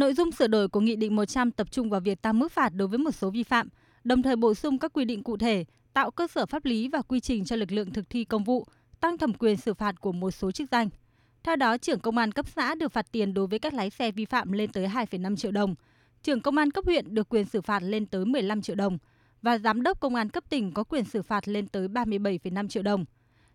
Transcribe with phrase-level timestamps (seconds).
[0.00, 2.68] Nội dung sửa đổi của Nghị định 100 tập trung vào việc tăng mức phạt
[2.74, 3.68] đối với một số vi phạm,
[4.04, 7.02] đồng thời bổ sung các quy định cụ thể, tạo cơ sở pháp lý và
[7.02, 8.66] quy trình cho lực lượng thực thi công vụ,
[9.00, 10.88] tăng thẩm quyền xử phạt của một số chức danh.
[11.42, 14.10] Theo đó, trưởng công an cấp xã được phạt tiền đối với các lái xe
[14.10, 15.74] vi phạm lên tới 2,5 triệu đồng.
[16.22, 18.98] Trưởng công an cấp huyện được quyền xử phạt lên tới 15 triệu đồng
[19.42, 22.82] và giám đốc công an cấp tỉnh có quyền xử phạt lên tới 37,5 triệu
[22.82, 23.04] đồng.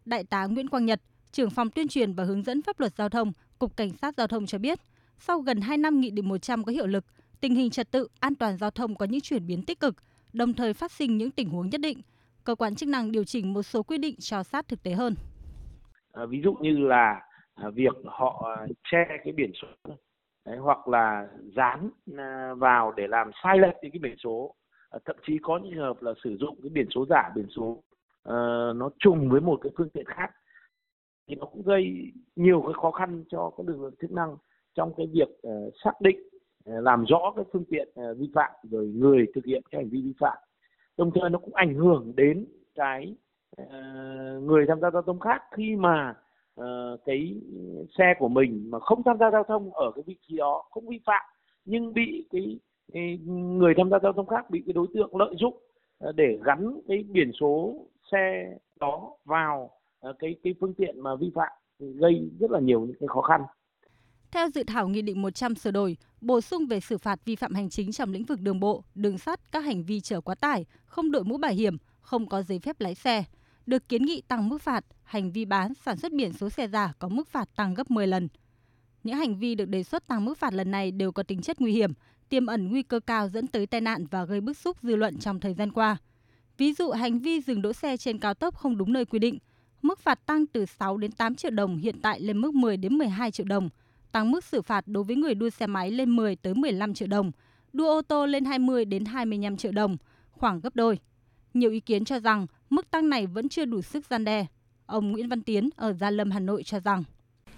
[0.05, 1.02] Đại tá Nguyễn Quang Nhật,
[1.32, 4.27] trưởng phòng tuyên truyền và hướng dẫn pháp luật giao thông, Cục Cảnh sát Giao
[4.27, 4.80] thông cho biết,
[5.18, 7.05] sau gần 2 năm Nghị định 100 có hiệu lực,
[7.41, 9.95] tình hình trật tự, an toàn giao thông có những chuyển biến tích cực,
[10.34, 12.02] đồng thời phát sinh những tình huống nhất định.
[12.44, 15.16] Cơ quan chức năng điều chỉnh một số quy định cho sát thực tế hơn.
[16.13, 17.21] À, ví dụ như là
[17.55, 18.57] à, việc họ
[18.91, 19.67] che cái biển số
[20.45, 24.55] đấy, hoặc là dán à, vào để làm sai lệch những cái biển số,
[24.90, 27.48] à, thậm chí có những trường hợp là sử dụng cái biển số giả, biển
[27.55, 27.63] số
[28.29, 30.32] uh, nó trùng với một cái phương tiện khác
[31.27, 34.38] thì nó cũng gây nhiều cái khó khăn cho các lực lượng chức năng
[34.75, 36.20] trong cái việc uh, xác định
[36.70, 39.89] uh, làm rõ cái phương tiện uh, vi phạm rồi người thực hiện cái hành
[39.89, 40.37] vi vi phạm
[40.98, 42.45] đồng thời nó cũng ảnh hưởng đến
[42.76, 43.15] cái
[43.62, 43.67] uh,
[44.43, 46.15] người tham gia giao thông khác khi mà
[46.62, 46.65] uh,
[47.05, 47.41] cái
[47.98, 50.87] xe của mình mà không tham gia giao thông ở cái vị trí đó không
[50.87, 51.26] vi phạm
[51.65, 52.60] nhưng bị cái,
[52.93, 55.57] cái người tham gia giao thông khác bị cái đối tượng lợi dụng
[56.10, 57.76] uh, để gắn cái biển số
[58.12, 59.70] xe đó vào
[60.20, 63.41] cái cái phương tiện mà vi phạm gây rất là nhiều những cái khó khăn.
[64.36, 67.53] Theo dự thảo Nghị định 100 sửa đổi, bổ sung về xử phạt vi phạm
[67.53, 70.66] hành chính trong lĩnh vực đường bộ, đường sắt các hành vi chở quá tải,
[70.86, 73.24] không đội mũ bảo hiểm, không có giấy phép lái xe,
[73.66, 76.94] được kiến nghị tăng mức phạt, hành vi bán, sản xuất biển số xe giả
[77.00, 78.28] có mức phạt tăng gấp 10 lần.
[79.03, 81.62] Những hành vi được đề xuất tăng mức phạt lần này đều có tính chất
[81.62, 81.94] nguy hiểm,
[82.30, 85.19] tiềm ẩn nguy cơ cao dẫn tới tai nạn và gây bức xúc dư luận
[85.19, 85.97] trong thời gian qua.
[86.58, 89.38] Ví dụ hành vi dừng đỗ xe trên cao tốc không đúng nơi quy định,
[89.81, 92.97] mức phạt tăng từ 6 đến 8 triệu đồng hiện tại lên mức 10 đến
[92.97, 93.69] 12 triệu đồng,
[94.16, 97.08] tăng mức xử phạt đối với người đua xe máy lên 10 tới 15 triệu
[97.08, 97.31] đồng,
[97.74, 99.97] đua ô tô lên 20 đến 25 triệu đồng,
[100.31, 101.00] khoảng gấp đôi.
[101.53, 104.45] Nhiều ý kiến cho rằng mức tăng này vẫn chưa đủ sức gian đe.
[104.85, 107.03] Ông Nguyễn Văn Tiến ở Gia Lâm, Hà Nội cho rằng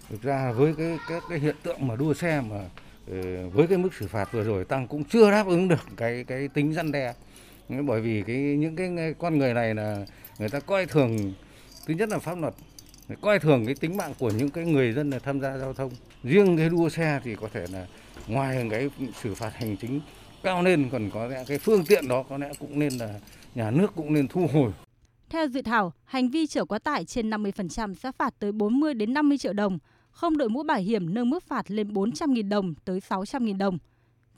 [0.08, 2.60] Thực ra với cái các cái hiện tượng mà đua xe mà
[3.10, 6.24] ờ, với cái mức xử phạt vừa rồi tăng cũng chưa đáp ứng được cái
[6.24, 7.14] cái tính răn đe
[7.68, 10.06] bởi vì cái những cái con người này là
[10.38, 11.32] người ta coi thường
[11.86, 12.54] thứ nhất là pháp luật
[13.20, 15.92] coi thường cái tính mạng của những cái người dân là tham gia giao thông
[16.24, 17.86] riêng cái đua xe thì có thể là
[18.26, 18.90] ngoài cái
[19.22, 20.00] xử phạt hành chính
[20.42, 23.20] cao lên còn có lẽ cái phương tiện đó có lẽ cũng nên là
[23.54, 24.72] nhà nước cũng nên thu hồi
[25.30, 29.14] theo dự thảo, hành vi chở quá tải trên 50% sẽ phạt tới 40 đến
[29.14, 29.78] 50 triệu đồng,
[30.10, 33.78] không đội mũ bảo hiểm nâng mức phạt lên 400.000 đồng tới 600.000 đồng.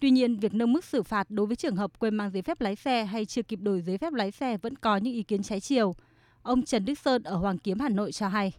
[0.00, 2.60] Tuy nhiên, việc nâng mức xử phạt đối với trường hợp quên mang giấy phép
[2.60, 5.42] lái xe hay chưa kịp đổi giấy phép lái xe vẫn có những ý kiến
[5.42, 5.94] trái chiều.
[6.42, 8.52] Ông Trần Đức Sơn ở Hoàng Kiếm Hà Nội cho hay.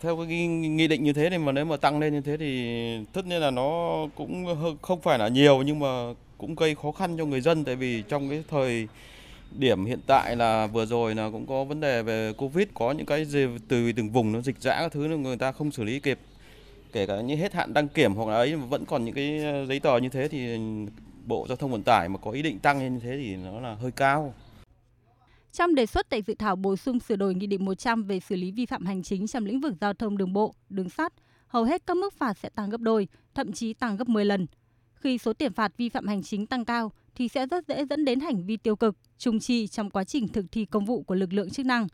[0.00, 2.74] Theo cái nghị định như thế thì mà nếu mà tăng lên như thế thì
[3.12, 4.46] tất nhiên là nó cũng
[4.82, 8.02] không phải là nhiều nhưng mà cũng gây khó khăn cho người dân tại vì
[8.08, 8.88] trong cái thời
[9.58, 13.06] điểm hiện tại là vừa rồi là cũng có vấn đề về Covid, có những
[13.06, 16.00] cái gì từ từng vùng nó dịch dã các thứ người ta không xử lý
[16.00, 16.18] kịp
[16.92, 19.40] kể cả như hết hạn đăng kiểm hoặc là ấy mà vẫn còn những cái
[19.68, 20.58] giấy tờ như thế thì
[21.26, 23.60] Bộ Giao thông Vận tải mà có ý định tăng lên như thế thì nó
[23.60, 24.34] là hơi cao.
[25.52, 28.36] Trong đề xuất tại dự thảo bổ sung sửa đổi Nghị định 100 về xử
[28.36, 31.12] lý vi phạm hành chính trong lĩnh vực giao thông đường bộ, đường sắt,
[31.46, 34.46] hầu hết các mức phạt sẽ tăng gấp đôi, thậm chí tăng gấp 10 lần.
[34.94, 38.04] Khi số tiền phạt vi phạm hành chính tăng cao thì sẽ rất dễ dẫn
[38.04, 41.14] đến hành vi tiêu cực, trung chi trong quá trình thực thi công vụ của
[41.14, 41.86] lực lượng chức năng.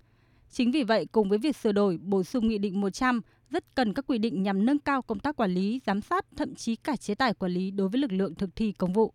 [0.51, 3.95] Chính vì vậy, cùng với việc sửa đổi, bổ sung Nghị định 100 rất cần
[3.95, 6.97] các quy định nhằm nâng cao công tác quản lý, giám sát, thậm chí cả
[6.97, 9.15] chế tài quản lý đối với lực lượng thực thi công vụ.